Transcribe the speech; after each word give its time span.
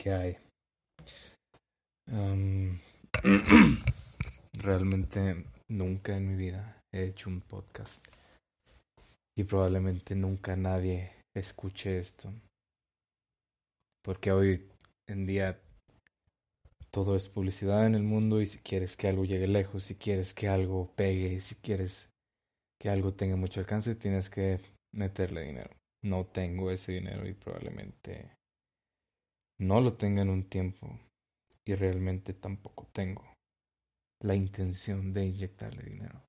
¿Qué 0.00 0.12
hay? 0.12 0.38
realmente 4.54 5.44
nunca 5.68 6.16
en 6.16 6.26
mi 6.26 6.36
vida 6.36 6.80
he 6.90 7.04
hecho 7.04 7.28
un 7.28 7.42
podcast. 7.42 8.02
Y 9.36 9.44
probablemente 9.44 10.14
nunca 10.14 10.56
nadie 10.56 11.12
escuche 11.36 11.98
esto. 11.98 12.32
Porque 14.02 14.32
hoy 14.32 14.66
en 15.06 15.26
día 15.26 15.60
todo 16.90 17.14
es 17.14 17.28
publicidad 17.28 17.84
en 17.86 17.94
el 17.94 18.02
mundo 18.02 18.40
y 18.40 18.46
si 18.46 18.56
quieres 18.56 18.96
que 18.96 19.08
algo 19.08 19.26
llegue 19.26 19.48
lejos, 19.48 19.84
si 19.84 19.96
quieres 19.96 20.32
que 20.32 20.48
algo 20.48 20.90
pegue, 20.96 21.40
si 21.40 21.56
quieres 21.56 22.06
que 22.80 22.88
algo 22.88 23.12
tenga 23.12 23.36
mucho 23.36 23.60
alcance, 23.60 23.94
tienes 23.96 24.30
que 24.30 24.62
meterle 24.94 25.42
dinero. 25.42 25.70
No 26.02 26.24
tengo 26.24 26.70
ese 26.70 26.92
dinero 26.92 27.28
y 27.28 27.34
probablemente 27.34 28.39
no 29.60 29.82
lo 29.82 29.92
tenga 29.92 30.22
en 30.22 30.30
un 30.30 30.44
tiempo 30.44 30.98
y 31.66 31.74
realmente 31.74 32.32
tampoco 32.32 32.88
tengo 32.92 33.22
la 34.22 34.34
intención 34.34 35.12
de 35.12 35.26
inyectarle 35.26 35.82
dinero. 35.82 36.24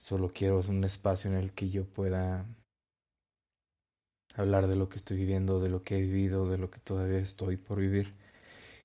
Solo 0.00 0.32
quiero 0.32 0.60
un 0.68 0.84
espacio 0.84 1.30
en 1.30 1.36
el 1.36 1.52
que 1.52 1.70
yo 1.70 1.84
pueda 1.84 2.46
hablar 4.36 4.68
de 4.68 4.76
lo 4.76 4.88
que 4.88 4.96
estoy 4.96 5.16
viviendo, 5.16 5.58
de 5.58 5.68
lo 5.68 5.82
que 5.82 5.96
he 5.96 6.02
vivido, 6.02 6.48
de 6.48 6.58
lo 6.58 6.70
que 6.70 6.78
todavía 6.78 7.18
estoy 7.18 7.56
por 7.56 7.80
vivir. 7.80 8.14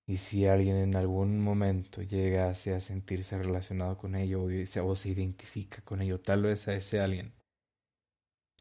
Y 0.07 0.17
si 0.17 0.47
alguien 0.47 0.75
en 0.75 0.95
algún 0.95 1.39
momento 1.39 2.01
llegase 2.01 2.73
a 2.73 2.81
sentirse 2.81 3.37
relacionado 3.37 3.97
con 3.97 4.15
ello 4.15 4.47
o 4.83 4.95
se 4.95 5.09
identifica 5.09 5.83
con 5.83 6.01
ello, 6.01 6.19
tal 6.19 6.41
vez 6.41 6.67
a 6.67 6.75
ese 6.75 7.01
alguien 7.01 7.33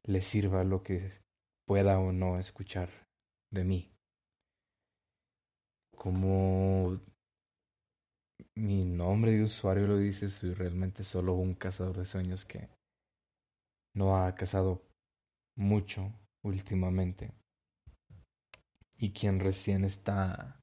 le 0.04 0.20
sirva 0.20 0.64
lo 0.64 0.82
que 0.82 1.12
pueda 1.66 1.98
o 1.98 2.12
no 2.12 2.38
escuchar 2.38 2.90
de 3.50 3.64
mí. 3.64 3.97
Como 5.98 7.00
mi 8.54 8.84
nombre 8.84 9.32
de 9.32 9.42
usuario 9.42 9.88
lo 9.88 9.98
dice, 9.98 10.28
soy 10.28 10.55
realmente 10.55 11.02
solo 11.02 11.34
un 11.34 11.55
cazador 11.55 11.96
de 11.96 12.06
sueños 12.06 12.44
que 12.44 12.68
no 13.96 14.16
ha 14.16 14.32
cazado 14.36 14.80
mucho 15.56 16.12
últimamente. 16.44 17.32
Y 18.96 19.10
quien 19.10 19.40
recién 19.40 19.84
está 19.84 20.60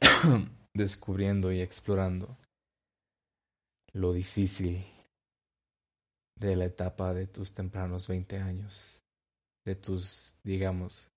descubriendo 0.74 1.52
y 1.52 1.60
explorando 1.60 2.36
lo 3.92 4.12
difícil 4.12 4.84
de 6.38 6.54
la 6.54 6.66
etapa 6.66 7.12
de 7.12 7.26
tus 7.26 7.54
tempranos 7.54 8.06
20 8.06 8.38
años, 8.38 9.02
de 9.64 9.74
tus, 9.74 10.36
digamos, 10.44 11.10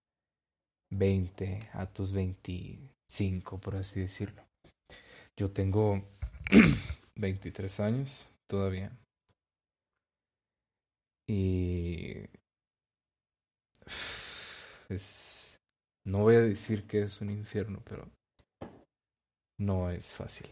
20 0.91 1.69
a 1.73 1.85
tus 1.87 2.11
25, 2.11 3.59
por 3.59 3.75
así 3.75 4.01
decirlo. 4.01 4.43
Yo 5.37 5.51
tengo 5.51 6.03
23 7.15 7.79
años 7.79 8.27
todavía. 8.47 8.91
Y 11.29 12.25
es 14.89 15.37
no 16.07 16.19
voy 16.19 16.35
a 16.35 16.41
decir 16.41 16.87
que 16.87 17.01
es 17.01 17.19
un 17.19 17.29
infierno, 17.29 17.81
pero 17.83 18.09
no 19.59 19.89
es 19.89 20.13
fácil. 20.13 20.47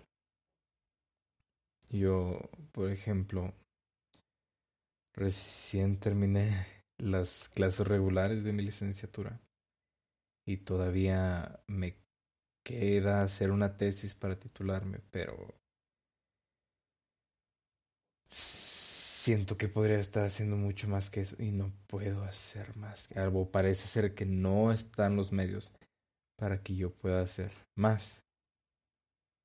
Yo, 1.90 2.42
por 2.74 2.92
ejemplo, 2.92 3.54
recién 5.16 5.98
terminé 5.98 6.52
las 6.98 7.48
clases 7.48 7.88
regulares 7.88 8.44
de 8.44 8.52
mi 8.52 8.64
licenciatura 8.64 9.40
y 10.46 10.58
todavía 10.58 11.60
me 11.68 11.96
queda 12.64 13.24
hacer 13.24 13.52
una 13.52 13.78
tesis 13.78 14.16
para 14.16 14.40
titularme, 14.40 15.00
pero 15.12 15.56
siento 18.30 19.58
que 19.58 19.68
podría 19.68 20.00
estar 20.00 20.26
haciendo 20.26 20.56
mucho 20.56 20.88
más 20.88 21.10
que 21.10 21.22
eso 21.22 21.36
y 21.40 21.52
no 21.52 21.72
puedo 21.88 22.24
hacer 22.24 22.76
más. 22.78 23.12
Algo 23.18 23.50
parece 23.50 23.88
ser 23.88 24.14
que 24.14 24.26
no 24.26 24.72
están 24.72 25.16
los 25.16 25.32
medios 25.32 25.74
para 26.38 26.62
que 26.62 26.76
yo 26.76 26.92
pueda 26.92 27.22
hacer 27.22 27.52
más. 27.76 28.22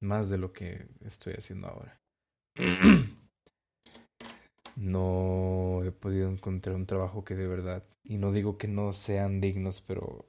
Más 0.02 0.28
de 0.28 0.38
lo 0.38 0.52
que 0.52 0.86
estoy 1.04 1.34
haciendo 1.34 1.68
ahora. 1.68 1.98
no 4.76 5.82
he 5.84 5.92
podido 5.92 6.30
encontrar 6.30 6.76
un 6.76 6.86
trabajo 6.86 7.24
que 7.24 7.34
de 7.34 7.46
verdad, 7.46 7.84
y 8.02 8.16
no 8.16 8.32
digo 8.32 8.58
que 8.58 8.68
no 8.68 8.92
sean 8.92 9.40
dignos, 9.40 9.80
pero 9.80 10.26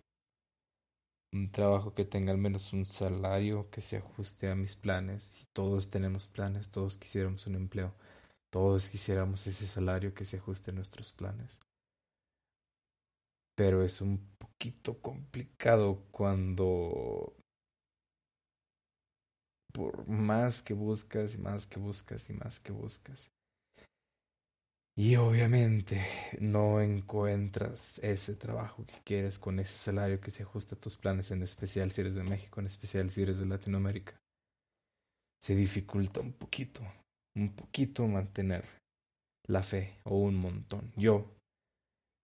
un 1.33 1.51
trabajo 1.51 1.93
que 1.93 2.05
tenga 2.05 2.31
al 2.31 2.37
menos 2.37 2.73
un 2.73 2.85
salario 2.85 3.69
que 3.69 3.81
se 3.81 3.97
ajuste 3.97 4.49
a 4.49 4.55
mis 4.55 4.75
planes. 4.75 5.33
Todos 5.53 5.89
tenemos 5.89 6.27
planes, 6.27 6.69
todos 6.69 6.97
quisiéramos 6.97 7.47
un 7.47 7.55
empleo, 7.55 7.93
todos 8.49 8.89
quisiéramos 8.89 9.47
ese 9.47 9.67
salario 9.67 10.13
que 10.13 10.25
se 10.25 10.37
ajuste 10.37 10.71
a 10.71 10.73
nuestros 10.73 11.13
planes. 11.13 11.59
Pero 13.55 13.83
es 13.83 14.01
un 14.01 14.17
poquito 14.37 14.99
complicado 15.01 16.03
cuando 16.11 17.33
por 19.71 20.07
más 20.07 20.61
que 20.61 20.73
buscas 20.73 21.35
y 21.35 21.37
más 21.37 21.65
que 21.65 21.79
buscas 21.79 22.29
y 22.29 22.33
más 22.33 22.59
que 22.59 22.71
buscas, 22.71 23.31
y 24.95 25.15
obviamente 25.15 26.05
no 26.39 26.81
encuentras 26.81 27.99
ese 27.99 28.35
trabajo 28.35 28.85
que 28.85 28.99
quieres 29.03 29.39
con 29.39 29.59
ese 29.59 29.75
salario 29.75 30.19
que 30.19 30.31
se 30.31 30.43
ajusta 30.43 30.75
a 30.75 30.79
tus 30.79 30.97
planes, 30.97 31.31
en 31.31 31.43
especial 31.43 31.91
si 31.91 32.01
eres 32.01 32.15
de 32.15 32.23
México, 32.23 32.59
en 32.59 32.65
especial 32.65 33.09
si 33.09 33.21
eres 33.21 33.39
de 33.39 33.45
Latinoamérica. 33.45 34.19
Se 35.41 35.55
dificulta 35.55 36.19
un 36.19 36.33
poquito, 36.33 36.81
un 37.35 37.55
poquito 37.55 38.05
mantener 38.07 38.65
la 39.47 39.63
fe 39.63 39.97
o 40.03 40.17
un 40.17 40.35
montón. 40.35 40.91
Yo 40.95 41.25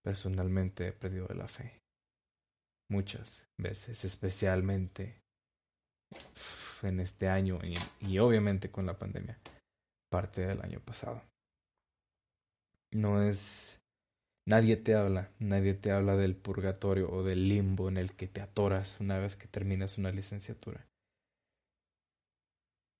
personalmente 0.04 0.88
he 0.88 0.92
perdido 0.92 1.28
la 1.30 1.48
fe. 1.48 1.80
Muchas 2.90 3.44
veces, 3.58 4.06
especialmente 4.06 5.20
en 6.84 7.00
este 7.00 7.28
año 7.28 7.60
y, 7.64 7.74
y 8.06 8.20
obviamente 8.20 8.70
con 8.70 8.86
la 8.86 8.98
pandemia, 8.98 9.38
parte 10.10 10.46
del 10.46 10.62
año 10.62 10.80
pasado. 10.80 11.22
No 12.92 13.22
es... 13.22 13.80
Nadie 14.46 14.78
te 14.78 14.96
habla, 14.96 15.30
nadie 15.40 15.74
te 15.74 15.92
habla 15.92 16.16
del 16.16 16.36
purgatorio 16.36 17.12
o 17.12 17.22
del 17.22 17.50
limbo 17.50 17.90
en 17.90 17.98
el 17.98 18.14
que 18.14 18.28
te 18.28 18.40
atoras 18.40 19.02
una 19.02 19.18
vez 19.18 19.36
que 19.36 19.48
terminas 19.48 19.98
una 19.98 20.12
licenciatura. 20.12 20.88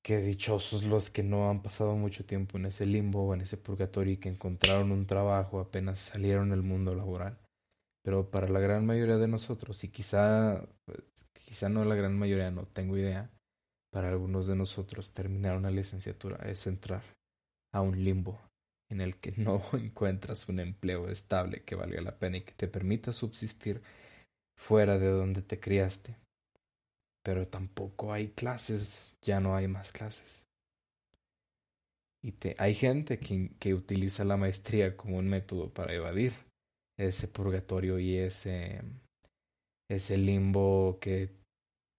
Qué 0.04 0.18
dichosos 0.18 0.84
los 0.84 1.10
que 1.10 1.24
no 1.24 1.50
han 1.50 1.62
pasado 1.62 1.96
mucho 1.96 2.26
tiempo 2.26 2.58
en 2.58 2.66
ese 2.66 2.86
limbo 2.86 3.24
o 3.24 3.34
en 3.34 3.42
ese 3.42 3.58
purgatorio 3.58 4.14
y 4.14 4.18
que 4.18 4.30
encontraron 4.30 4.92
un 4.92 5.06
trabajo 5.06 5.60
apenas 5.60 6.00
salieron 6.00 6.52
al 6.52 6.64
mundo 6.64 6.94
laboral. 6.94 7.38
Pero 8.04 8.30
para 8.30 8.48
la 8.48 8.60
gran 8.60 8.86
mayoría 8.86 9.18
de 9.18 9.28
nosotros, 9.28 9.84
y 9.84 9.90
quizá, 9.90 10.66
pues, 10.86 11.00
quizá 11.34 11.68
no 11.70 11.84
la 11.84 11.96
gran 11.96 12.18
mayoría, 12.18 12.52
no 12.52 12.66
tengo 12.66 12.98
idea, 12.98 13.30
para 13.92 14.10
algunos 14.10 14.48
de 14.48 14.56
nosotros 14.56 15.14
terminar 15.14 15.58
una 15.58 15.72
licenciatura 15.72 16.38
es 16.50 16.68
entrar 16.68 17.04
a 17.74 17.82
un 17.82 18.02
limbo, 18.04 18.40
en 18.90 19.02
el 19.02 19.18
que 19.18 19.32
no 19.38 19.62
encuentras 19.74 20.48
un 20.50 20.60
empleo 20.60 21.10
estable 21.10 21.64
que 21.64 21.76
valga 21.76 22.02
la 22.02 22.18
pena 22.18 22.38
y 22.38 22.42
que 22.42 22.54
te 22.54 22.68
permita 22.68 23.14
subsistir 23.14 23.82
fuera 24.58 24.98
de 24.98 25.08
donde 25.08 25.42
te 25.42 25.60
criaste. 25.60 26.16
Pero 27.24 27.48
tampoco 27.48 28.14
hay 28.14 28.30
clases, 28.30 29.16
ya 29.22 29.40
no 29.40 29.56
hay 29.56 29.68
más 29.68 29.92
clases. 29.92 30.44
Y 32.24 32.32
te, 32.32 32.56
hay 32.58 32.74
gente 32.74 33.20
que, 33.20 33.52
que 33.60 33.74
utiliza 33.74 34.26
la 34.26 34.38
maestría 34.38 34.98
como 34.98 35.18
un 35.18 35.28
método 35.28 35.70
para 35.70 35.94
evadir 35.94 36.34
ese 36.98 37.28
purgatorio 37.28 38.00
y 38.00 38.18
ese, 38.18 38.82
ese 39.90 40.18
limbo 40.18 40.98
que 41.00 41.30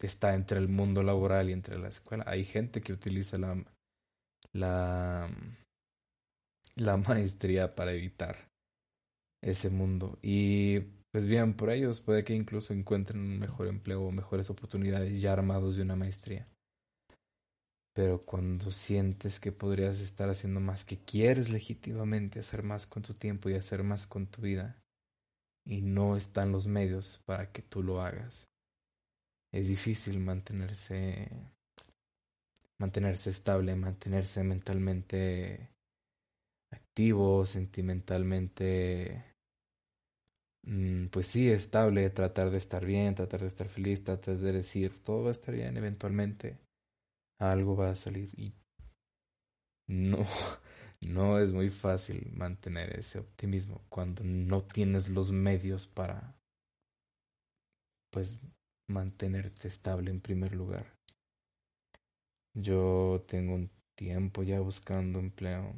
está 0.02 0.34
entre 0.34 0.58
el 0.58 0.68
mundo 0.68 1.02
laboral 1.02 1.50
y 1.50 1.52
entre 1.52 1.78
la 1.78 1.88
escuela. 1.88 2.24
Hay 2.26 2.44
gente 2.44 2.80
que 2.80 2.92
utiliza 2.92 3.38
la, 3.38 3.64
la 4.52 5.30
la 6.78 6.96
maestría 6.96 7.74
para 7.74 7.92
evitar 7.92 8.50
ese 9.42 9.70
mundo. 9.70 10.18
Y 10.22 10.80
pues 11.12 11.26
bien, 11.26 11.54
por 11.54 11.70
ellos 11.70 12.00
puede 12.00 12.24
que 12.24 12.34
incluso 12.34 12.72
encuentren 12.72 13.20
un 13.20 13.38
mejor 13.38 13.66
empleo 13.68 14.02
o 14.02 14.12
mejores 14.12 14.50
oportunidades 14.50 15.20
ya 15.20 15.32
armados 15.32 15.76
de 15.76 15.82
una 15.82 15.96
maestría. 15.96 16.46
Pero 17.94 18.24
cuando 18.24 18.70
sientes 18.70 19.40
que 19.40 19.50
podrías 19.50 19.98
estar 20.00 20.30
haciendo 20.30 20.60
más, 20.60 20.84
que 20.84 20.98
quieres 20.98 21.50
legítimamente 21.50 22.38
hacer 22.38 22.62
más 22.62 22.86
con 22.86 23.02
tu 23.02 23.14
tiempo 23.14 23.48
y 23.48 23.54
hacer 23.54 23.82
más 23.82 24.06
con 24.06 24.26
tu 24.26 24.42
vida, 24.42 24.76
y 25.66 25.82
no 25.82 26.16
están 26.16 26.52
los 26.52 26.66
medios 26.66 27.20
para 27.26 27.50
que 27.50 27.60
tú 27.60 27.82
lo 27.82 28.00
hagas, 28.00 28.46
es 29.52 29.68
difícil 29.68 30.20
mantenerse 30.20 31.28
mantenerse 32.78 33.30
estable, 33.30 33.74
mantenerse 33.74 34.44
mentalmente 34.44 35.68
activo, 36.70 37.46
sentimentalmente 37.46 39.24
mm, 40.64 41.06
pues 41.08 41.26
sí, 41.26 41.48
estable, 41.50 42.08
tratar 42.10 42.50
de 42.50 42.58
estar 42.58 42.84
bien, 42.84 43.14
tratar 43.14 43.40
de 43.40 43.46
estar 43.48 43.68
feliz, 43.68 44.04
tratar 44.04 44.36
de 44.36 44.52
decir, 44.52 44.98
todo 45.00 45.22
va 45.24 45.28
a 45.30 45.32
estar 45.32 45.54
bien, 45.54 45.76
eventualmente 45.76 46.58
algo 47.40 47.76
va 47.76 47.90
a 47.90 47.96
salir 47.96 48.30
y 48.36 48.52
no, 49.88 50.18
no 51.00 51.38
es 51.38 51.52
muy 51.52 51.70
fácil 51.70 52.30
mantener 52.34 52.98
ese 52.98 53.18
optimismo 53.18 53.82
cuando 53.88 54.22
no 54.24 54.62
tienes 54.62 55.08
los 55.08 55.32
medios 55.32 55.86
para, 55.86 56.36
pues, 58.10 58.38
mantenerte 58.88 59.68
estable 59.68 60.10
en 60.10 60.20
primer 60.20 60.54
lugar. 60.54 60.98
Yo 62.54 63.24
tengo 63.28 63.54
un 63.54 63.70
tiempo 63.94 64.42
ya 64.42 64.60
buscando 64.60 65.18
empleo. 65.18 65.74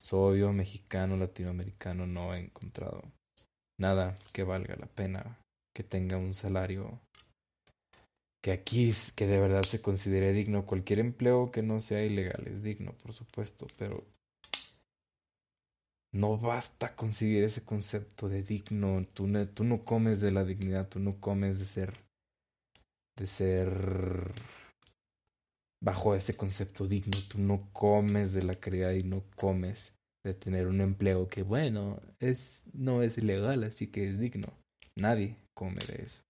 Soy 0.00 0.42
obvio, 0.42 0.52
mexicano, 0.52 1.16
latinoamericano, 1.16 2.06
no 2.06 2.34
he 2.34 2.40
encontrado 2.40 3.02
nada 3.78 4.16
que 4.32 4.44
valga 4.44 4.76
la 4.76 4.86
pena, 4.86 5.38
que 5.74 5.82
tenga 5.82 6.16
un 6.16 6.34
salario 6.34 7.00
que 8.44 8.52
aquí 8.52 8.92
que 9.16 9.26
de 9.26 9.40
verdad 9.40 9.62
se 9.62 9.80
considere 9.80 10.34
digno. 10.34 10.66
Cualquier 10.66 10.98
empleo 10.98 11.50
que 11.50 11.62
no 11.62 11.80
sea 11.80 12.04
ilegal 12.04 12.46
es 12.46 12.62
digno, 12.62 12.92
por 13.02 13.14
supuesto, 13.14 13.66
pero 13.78 14.04
no 16.12 16.36
basta 16.36 16.94
conseguir 16.94 17.42
ese 17.42 17.64
concepto 17.64 18.28
de 18.28 18.42
digno. 18.42 19.06
Tú 19.14 19.26
no, 19.26 19.48
tú 19.48 19.64
no 19.64 19.84
comes 19.84 20.20
de 20.20 20.30
la 20.30 20.44
dignidad, 20.44 20.88
tú 20.88 21.00
no 21.00 21.18
comes 21.20 21.58
de 21.58 21.64
ser, 21.64 21.92
de 23.16 23.26
ser 23.26 24.34
bajo 25.84 26.14
ese 26.14 26.36
concepto 26.36 26.88
digno. 26.88 27.16
Tú 27.28 27.38
no 27.38 27.68
comes 27.72 28.32
de 28.32 28.42
la 28.42 28.54
caridad 28.54 28.92
y 28.92 29.02
no 29.02 29.22
comes 29.36 29.92
de 30.24 30.32
tener 30.32 30.66
un 30.66 30.80
empleo 30.80 31.28
que, 31.28 31.42
bueno, 31.42 32.00
es, 32.18 32.64
no 32.72 33.02
es 33.02 33.18
ilegal, 33.18 33.62
así 33.64 33.88
que 33.88 34.08
es 34.08 34.18
digno. 34.18 34.48
Nadie 34.96 35.36
come 35.54 35.78
de 35.86 36.02
eso. 36.02 36.22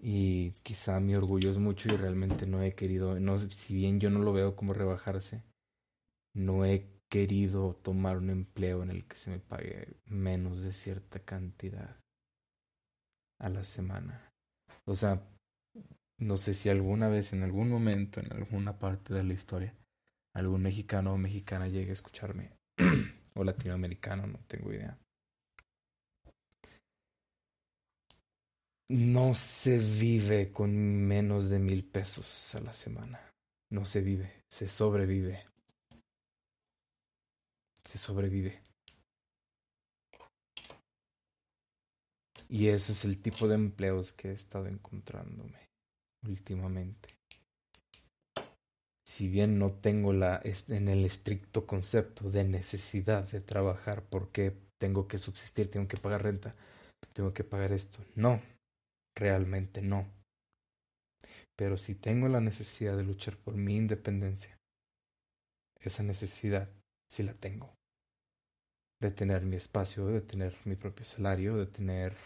Y 0.00 0.50
quizá 0.62 0.98
mi 1.00 1.14
orgullo 1.14 1.50
es 1.50 1.58
mucho 1.58 1.88
y 1.88 1.96
realmente 1.96 2.46
no 2.46 2.62
he 2.62 2.74
querido, 2.74 3.18
no, 3.20 3.38
si 3.38 3.74
bien 3.74 4.00
yo 4.00 4.10
no 4.10 4.18
lo 4.18 4.32
veo 4.32 4.56
como 4.56 4.74
rebajarse, 4.74 5.42
no 6.34 6.64
he 6.64 6.90
querido 7.08 7.74
tomar 7.74 8.18
un 8.18 8.28
empleo 8.28 8.82
en 8.82 8.90
el 8.90 9.06
que 9.06 9.16
se 9.16 9.30
me 9.30 9.38
pague 9.38 9.96
menos 10.04 10.62
de 10.62 10.72
cierta 10.72 11.20
cantidad 11.20 11.96
a 13.40 13.48
la 13.48 13.62
semana. 13.64 14.20
O 14.84 14.94
sea, 14.94 15.22
no 16.18 16.36
sé 16.36 16.54
si 16.54 16.68
alguna 16.68 17.08
vez, 17.08 17.32
en 17.32 17.42
algún 17.42 17.68
momento, 17.68 18.20
en 18.20 18.32
alguna 18.32 18.78
parte 18.78 19.14
de 19.14 19.24
la 19.24 19.34
historia, 19.34 19.74
algún 20.34 20.62
mexicano 20.62 21.12
o 21.12 21.18
mexicana 21.18 21.68
llegue 21.68 21.90
a 21.90 21.94
escucharme, 21.94 22.52
o 23.34 23.44
latinoamericano, 23.44 24.26
no 24.26 24.38
tengo 24.46 24.72
idea. 24.72 24.98
No 28.90 29.34
se 29.34 29.78
vive 29.78 30.52
con 30.52 30.70
menos 30.74 31.48
de 31.48 31.58
mil 31.58 31.84
pesos 31.84 32.54
a 32.54 32.60
la 32.60 32.74
semana. 32.74 33.18
No 33.70 33.86
se 33.86 34.02
vive, 34.02 34.44
se 34.50 34.68
sobrevive. 34.68 35.46
Se 37.82 37.98
sobrevive. 37.98 38.60
Y 42.48 42.68
ese 42.68 42.92
es 42.92 43.04
el 43.04 43.20
tipo 43.20 43.48
de 43.48 43.54
empleos 43.54 44.12
que 44.12 44.28
he 44.28 44.32
estado 44.32 44.66
encontrándome 44.66 45.74
últimamente. 46.26 47.08
Si 49.06 49.28
bien 49.28 49.58
no 49.58 49.72
tengo 49.72 50.12
la 50.12 50.42
en 50.68 50.88
el 50.88 51.04
estricto 51.04 51.66
concepto 51.66 52.30
de 52.30 52.44
necesidad 52.44 53.30
de 53.30 53.40
trabajar 53.40 54.02
porque 54.02 54.56
tengo 54.78 55.06
que 55.06 55.18
subsistir, 55.18 55.70
tengo 55.70 55.86
que 55.86 55.96
pagar 55.96 56.22
renta, 56.22 56.54
tengo 57.12 57.32
que 57.32 57.44
pagar 57.44 57.72
esto. 57.72 58.04
No, 58.16 58.40
Realmente 59.14 59.80
no. 59.80 60.06
Pero 61.56 61.78
si 61.78 61.94
tengo 61.94 62.28
la 62.28 62.40
necesidad 62.40 62.96
de 62.96 63.04
luchar 63.04 63.36
por 63.36 63.54
mi 63.54 63.76
independencia, 63.76 64.58
esa 65.80 66.02
necesidad 66.02 66.68
sí 67.08 67.22
la 67.22 67.34
tengo. 67.34 67.72
De 69.00 69.10
tener 69.12 69.42
mi 69.42 69.56
espacio, 69.56 70.06
de 70.06 70.20
tener 70.20 70.56
mi 70.64 70.74
propio 70.74 71.04
salario, 71.04 71.56
de 71.56 71.66
tener 71.66 72.16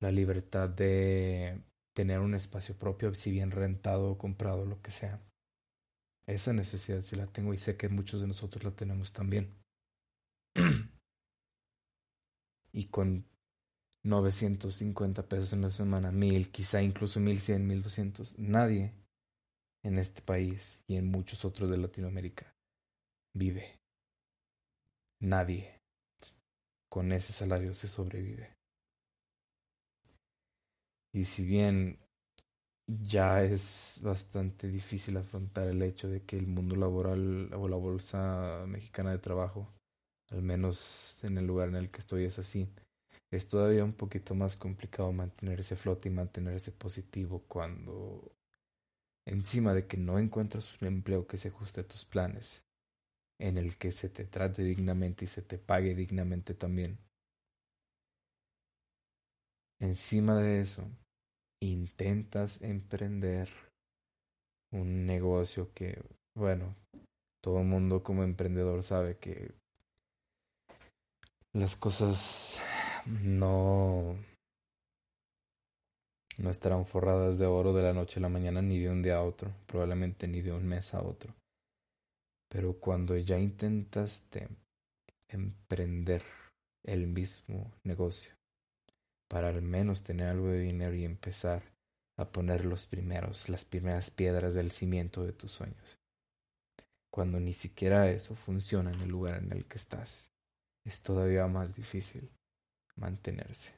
la 0.00 0.12
libertad 0.12 0.68
de 0.68 1.60
tener 1.98 2.20
un 2.20 2.36
espacio 2.36 2.76
propio, 2.76 3.12
si 3.12 3.32
bien 3.32 3.50
rentado 3.50 4.12
o 4.12 4.18
comprado, 4.18 4.64
lo 4.64 4.80
que 4.80 4.92
sea. 4.92 5.20
Esa 6.28 6.52
necesidad 6.52 7.02
sí 7.02 7.16
la 7.16 7.26
tengo 7.26 7.52
y 7.52 7.58
sé 7.58 7.76
que 7.76 7.88
muchos 7.88 8.20
de 8.20 8.28
nosotros 8.28 8.62
la 8.62 8.70
tenemos 8.70 9.12
también. 9.12 9.52
y 12.72 12.84
con 12.84 13.26
950 14.04 15.28
pesos 15.28 15.52
en 15.54 15.62
la 15.62 15.72
semana, 15.72 16.12
mil, 16.12 16.52
quizá 16.52 16.82
incluso 16.82 17.18
mil 17.18 17.40
cien, 17.40 17.66
mil 17.66 17.82
doscientos. 17.82 18.38
Nadie 18.38 18.94
en 19.82 19.98
este 19.98 20.22
país 20.22 20.80
y 20.86 20.94
en 20.94 21.08
muchos 21.08 21.44
otros 21.44 21.68
de 21.68 21.78
Latinoamérica 21.78 22.54
vive. 23.34 23.80
Nadie 25.18 25.80
con 26.88 27.10
ese 27.10 27.32
salario 27.32 27.74
se 27.74 27.88
sobrevive. 27.88 28.57
Y 31.12 31.24
si 31.24 31.44
bien 31.44 31.98
ya 32.86 33.42
es 33.44 34.00
bastante 34.02 34.68
difícil 34.68 35.16
afrontar 35.16 35.68
el 35.68 35.82
hecho 35.82 36.08
de 36.08 36.22
que 36.22 36.38
el 36.38 36.46
mundo 36.46 36.76
laboral 36.76 37.52
o 37.54 37.68
la 37.68 37.76
bolsa 37.76 38.64
mexicana 38.66 39.10
de 39.12 39.18
trabajo, 39.18 39.68
al 40.30 40.42
menos 40.42 41.22
en 41.24 41.38
el 41.38 41.46
lugar 41.46 41.68
en 41.68 41.76
el 41.76 41.90
que 41.90 42.00
estoy, 42.00 42.24
es 42.24 42.38
así 42.38 42.68
es 43.30 43.48
todavía 43.48 43.84
un 43.84 43.92
poquito 43.92 44.34
más 44.34 44.56
complicado 44.56 45.12
mantener 45.12 45.60
ese 45.60 45.76
flote 45.76 46.08
y 46.08 46.12
mantener 46.12 46.54
ese 46.54 46.72
positivo 46.72 47.44
cuando 47.46 48.32
encima 49.26 49.74
de 49.74 49.86
que 49.86 49.96
no 49.96 50.18
encuentras 50.18 50.80
un 50.80 50.88
empleo 50.88 51.26
que 51.26 51.36
se 51.36 51.48
ajuste 51.48 51.82
a 51.82 51.88
tus 51.88 52.04
planes, 52.04 52.62
en 53.38 53.58
el 53.58 53.76
que 53.76 53.92
se 53.92 54.08
te 54.08 54.24
trate 54.24 54.62
dignamente 54.64 55.24
y 55.26 55.28
se 55.28 55.42
te 55.42 55.58
pague 55.58 55.94
dignamente 55.94 56.54
también. 56.54 56.98
Encima 59.80 60.36
de 60.36 60.60
eso, 60.60 60.82
intentas 61.62 62.60
emprender 62.62 63.48
un 64.72 65.06
negocio 65.06 65.72
que, 65.72 66.02
bueno, 66.36 66.74
todo 67.40 67.60
el 67.60 67.66
mundo 67.66 68.02
como 68.02 68.24
emprendedor 68.24 68.82
sabe 68.82 69.18
que 69.18 69.52
las 71.52 71.76
cosas 71.76 72.60
no 73.06 74.16
no 76.38 76.50
estarán 76.50 76.84
forradas 76.84 77.38
de 77.38 77.46
oro 77.46 77.72
de 77.72 77.82
la 77.82 77.92
noche 77.92 78.20
a 78.20 78.22
la 78.22 78.28
mañana 78.28 78.62
ni 78.62 78.78
de 78.78 78.90
un 78.90 79.02
día 79.02 79.16
a 79.16 79.22
otro, 79.22 79.52
probablemente 79.66 80.28
ni 80.28 80.40
de 80.40 80.52
un 80.52 80.66
mes 80.66 80.94
a 80.94 81.02
otro. 81.02 81.34
Pero 82.48 82.74
cuando 82.74 83.16
ya 83.16 83.38
intentaste 83.38 84.48
emprender 85.28 86.22
el 86.84 87.06
mismo 87.06 87.72
negocio 87.84 88.37
para 89.28 89.48
al 89.48 89.62
menos 89.62 90.02
tener 90.02 90.28
algo 90.28 90.48
de 90.48 90.60
dinero 90.60 90.94
y 90.94 91.04
empezar 91.04 91.62
a 92.16 92.24
poner 92.30 92.64
los 92.64 92.86
primeros, 92.86 93.48
las 93.48 93.64
primeras 93.64 94.10
piedras 94.10 94.54
del 94.54 94.70
cimiento 94.70 95.24
de 95.24 95.32
tus 95.32 95.52
sueños. 95.52 95.98
Cuando 97.12 97.38
ni 97.38 97.52
siquiera 97.52 98.10
eso 98.10 98.34
funciona 98.34 98.92
en 98.92 99.00
el 99.00 99.08
lugar 99.08 99.42
en 99.42 99.52
el 99.52 99.66
que 99.66 99.78
estás, 99.78 100.28
es 100.84 101.02
todavía 101.02 101.46
más 101.46 101.76
difícil 101.76 102.30
mantenerse 102.96 103.74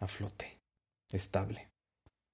a 0.00 0.08
flote, 0.08 0.46
estable, 1.12 1.68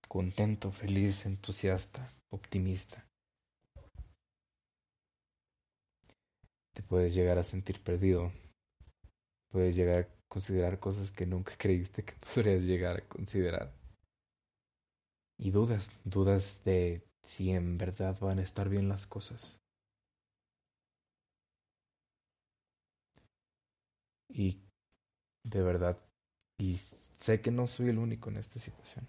contento, 0.09 0.73
feliz, 0.73 1.27
entusiasta, 1.27 2.07
optimista. 2.31 3.07
Te 6.75 6.83
puedes 6.83 7.15
llegar 7.15 7.39
a 7.39 7.45
sentir 7.45 7.83
perdido, 7.83 8.33
puedes 9.51 9.77
llegar 9.77 10.09
considerar 10.31 10.79
cosas 10.79 11.11
que 11.11 11.27
nunca 11.27 11.53
creíste 11.59 12.05
que 12.05 12.15
podrías 12.15 12.63
llegar 12.63 12.97
a 12.99 13.09
considerar. 13.09 13.71
Y 15.39 15.51
dudas, 15.51 15.93
dudas 16.05 16.63
de 16.65 17.03
si 17.23 17.51
en 17.51 17.77
verdad 17.77 18.19
van 18.21 18.39
a 18.39 18.43
estar 18.43 18.69
bien 18.69 18.89
las 18.89 19.07
cosas. 19.07 19.61
Y 24.29 24.59
de 25.45 25.63
verdad. 25.63 25.99
Y 26.59 26.77
sé 26.77 27.41
que 27.41 27.51
no 27.51 27.67
soy 27.67 27.89
el 27.89 27.99
único 27.99 28.31
en 28.31 28.37
esta 28.37 28.59
situación. 28.61 29.09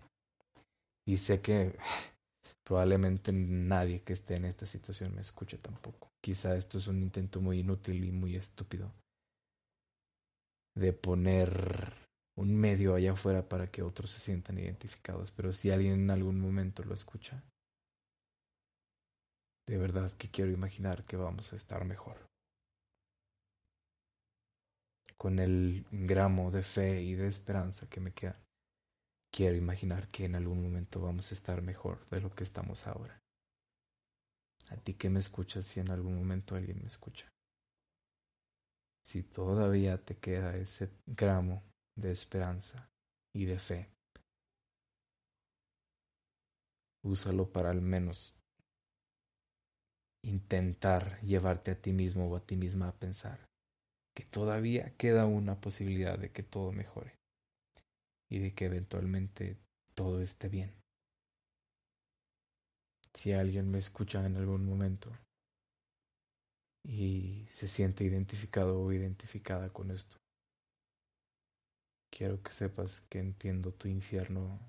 Y 1.05 1.17
sé 1.17 1.41
que 1.41 1.75
probablemente 2.63 3.31
nadie 3.33 4.01
que 4.01 4.13
esté 4.13 4.35
en 4.35 4.45
esta 4.45 4.65
situación 4.65 5.13
me 5.13 5.21
escuche 5.21 5.57
tampoco. 5.57 6.09
Quizá 6.21 6.55
esto 6.55 6.77
es 6.77 6.87
un 6.87 7.01
intento 7.01 7.41
muy 7.41 7.59
inútil 7.59 8.03
y 8.05 8.11
muy 8.11 8.35
estúpido 8.35 8.91
de 10.75 10.93
poner 10.93 11.93
un 12.35 12.55
medio 12.55 12.95
allá 12.95 13.11
afuera 13.13 13.47
para 13.47 13.69
que 13.69 13.83
otros 13.83 14.11
se 14.11 14.19
sientan 14.19 14.57
identificados. 14.57 15.31
Pero 15.31 15.53
si 15.53 15.71
alguien 15.71 15.93
en 15.93 16.09
algún 16.09 16.39
momento 16.39 16.83
lo 16.83 16.93
escucha, 16.93 17.43
de 19.67 19.77
verdad 19.77 20.11
que 20.11 20.29
quiero 20.29 20.51
imaginar 20.51 21.03
que 21.03 21.17
vamos 21.17 21.53
a 21.53 21.55
estar 21.55 21.85
mejor. 21.85 22.31
con 25.21 25.37
el 25.37 25.85
gramo 25.91 26.49
de 26.49 26.63
fe 26.63 27.03
y 27.03 27.13
de 27.13 27.27
esperanza 27.27 27.87
que 27.87 27.99
me 27.99 28.11
queda, 28.11 28.41
quiero 29.31 29.55
imaginar 29.55 30.07
que 30.07 30.25
en 30.25 30.33
algún 30.33 30.63
momento 30.63 30.99
vamos 30.99 31.29
a 31.29 31.35
estar 31.35 31.61
mejor 31.61 32.03
de 32.09 32.21
lo 32.21 32.31
que 32.31 32.43
estamos 32.43 32.87
ahora. 32.87 33.21
A 34.71 34.77
ti 34.77 34.95
que 34.95 35.11
me 35.11 35.19
escuchas 35.19 35.67
si 35.67 35.79
en 35.79 35.91
algún 35.91 36.15
momento 36.15 36.55
alguien 36.55 36.81
me 36.81 36.87
escucha. 36.87 37.31
Si 39.03 39.23
todavía 39.23 39.97
te 39.97 40.17
queda 40.17 40.55
ese 40.55 40.89
gramo 41.05 41.63
de 41.95 42.11
esperanza 42.11 42.89
y 43.33 43.45
de 43.45 43.59
fe, 43.59 43.89
úsalo 47.03 47.51
para 47.51 47.71
al 47.71 47.81
menos 47.81 48.35
intentar 50.23 51.19
llevarte 51.21 51.71
a 51.71 51.81
ti 51.81 51.93
mismo 51.93 52.29
o 52.29 52.35
a 52.35 52.45
ti 52.45 52.55
misma 52.55 52.89
a 52.89 52.95
pensar 52.95 53.49
que 54.15 54.23
todavía 54.23 54.95
queda 54.97 55.25
una 55.25 55.59
posibilidad 55.59 56.19
de 56.19 56.31
que 56.31 56.43
todo 56.43 56.71
mejore 56.71 57.15
y 58.29 58.39
de 58.39 58.53
que 58.53 58.65
eventualmente 58.65 59.57
todo 59.95 60.21
esté 60.21 60.49
bien. 60.49 60.73
Si 63.13 63.33
alguien 63.33 63.69
me 63.69 63.79
escucha 63.79 64.25
en 64.25 64.37
algún 64.37 64.65
momento 64.65 65.11
y 66.83 67.47
se 67.51 67.67
siente 67.67 68.03
identificado 68.03 68.81
o 68.81 68.91
identificada 68.91 69.69
con 69.69 69.91
esto, 69.91 70.17
quiero 72.11 72.41
que 72.41 72.51
sepas 72.51 73.01
que 73.01 73.19
entiendo 73.19 73.73
tu 73.73 73.87
infierno 73.87 74.59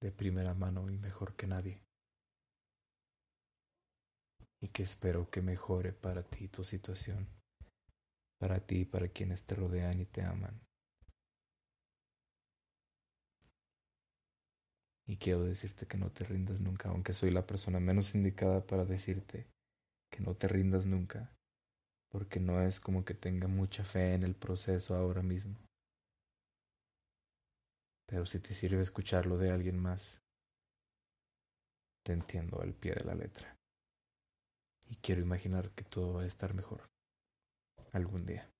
de 0.00 0.12
primera 0.12 0.54
mano 0.54 0.90
y 0.90 0.98
mejor 0.98 1.34
que 1.36 1.46
nadie 1.46 1.82
y 4.62 4.68
que 4.68 4.82
espero 4.82 5.30
que 5.30 5.40
mejore 5.40 5.92
para 5.92 6.22
ti 6.22 6.48
tu 6.48 6.64
situación, 6.64 7.26
para 8.38 8.60
ti 8.60 8.80
y 8.80 8.84
para 8.84 9.08
quienes 9.08 9.44
te 9.44 9.54
rodean 9.54 10.00
y 10.00 10.04
te 10.04 10.22
aman. 10.22 10.60
Y 15.06 15.16
quiero 15.16 15.42
decirte 15.42 15.86
que 15.86 15.96
no 15.96 16.10
te 16.12 16.24
rindas 16.24 16.60
nunca, 16.60 16.90
aunque 16.90 17.14
soy 17.14 17.30
la 17.30 17.46
persona 17.46 17.80
menos 17.80 18.14
indicada 18.14 18.64
para 18.64 18.84
decirte 18.84 19.48
no 20.20 20.34
te 20.34 20.48
rindas 20.48 20.86
nunca, 20.86 21.32
porque 22.10 22.40
no 22.40 22.60
es 22.62 22.80
como 22.80 23.04
que 23.04 23.14
tenga 23.14 23.48
mucha 23.48 23.84
fe 23.84 24.14
en 24.14 24.22
el 24.22 24.34
proceso 24.34 24.94
ahora 24.94 25.22
mismo. 25.22 25.56
Pero 28.06 28.26
si 28.26 28.40
te 28.40 28.54
sirve 28.54 28.82
escucharlo 28.82 29.38
de 29.38 29.50
alguien 29.50 29.78
más, 29.78 30.20
te 32.04 32.12
entiendo 32.12 32.60
al 32.60 32.74
pie 32.74 32.94
de 32.94 33.04
la 33.04 33.14
letra 33.14 33.56
y 34.88 34.96
quiero 34.96 35.20
imaginar 35.20 35.70
que 35.70 35.84
todo 35.84 36.14
va 36.14 36.22
a 36.22 36.26
estar 36.26 36.54
mejor 36.54 36.88
algún 37.92 38.26
día. 38.26 38.50